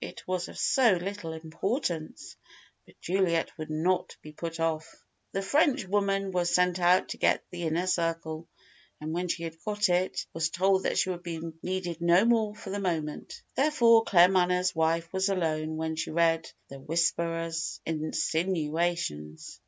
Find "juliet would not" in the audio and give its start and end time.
3.02-4.16